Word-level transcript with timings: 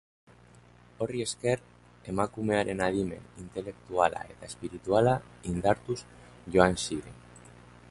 Horri 1.05 1.19
esker, 1.25 1.61
emakumearen 2.13 2.81
adimen 2.87 3.29
intelektuala 3.45 4.25
eta 4.33 4.49
espirituala 4.51 5.15
indartuz 5.53 6.01
joan 6.57 6.83
ziren. 6.89 7.25